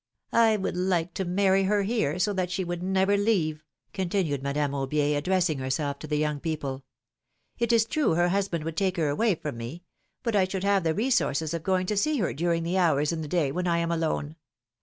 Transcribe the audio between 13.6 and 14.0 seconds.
I am